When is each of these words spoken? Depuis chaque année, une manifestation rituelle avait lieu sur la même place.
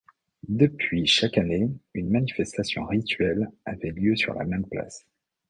Depuis 0.49 1.05
chaque 1.05 1.37
année, 1.37 1.69
une 1.93 2.09
manifestation 2.09 2.85
rituelle 2.87 3.51
avait 3.65 3.91
lieu 3.91 4.15
sur 4.15 4.33
la 4.33 4.45
même 4.45 4.65
place. 4.65 5.05